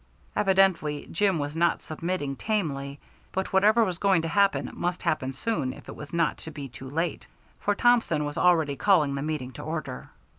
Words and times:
_"Evidently 0.35 1.07
Jim 1.11 1.37
was 1.37 1.55
not 1.55 1.83
submitting 1.83 2.35
tamely, 2.35 2.99
but 3.31 3.53
whatever 3.53 3.83
was 3.83 3.99
going 3.99 4.23
to 4.23 4.27
happen 4.27 4.71
must 4.73 5.03
happen 5.03 5.31
soon 5.31 5.71
if 5.73 5.87
it 5.87 5.95
was 5.95 6.11
not 6.11 6.39
to 6.39 6.49
be 6.49 6.67
too 6.67 6.89
late, 6.89 7.27
for 7.59 7.75
Thompson 7.75 8.25
was 8.25 8.35
already 8.35 8.75
calling 8.75 9.13
the 9.13 9.21
meeting 9.21 9.51
to 9.51 9.61
order. 9.61 10.09